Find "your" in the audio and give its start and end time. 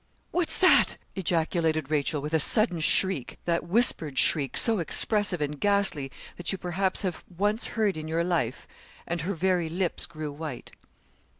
8.07-8.23